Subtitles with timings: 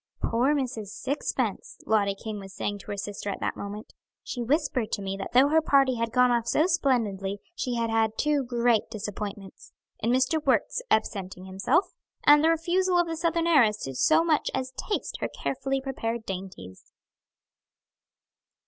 [0.19, 0.87] "Poor Mrs.
[0.87, 3.93] Sixpence," Lottie King was saying to her sister at that moment,
[4.23, 7.91] "she whispered to me that though her party had gone off so splendidly, she had
[7.91, 10.43] had two great disappointments, in Mr.
[10.43, 11.93] Wert's absenting himself,
[12.23, 16.25] and the refusal of the Southern heiress to so much as taste her carefully prepared
[16.25, 16.91] dainties."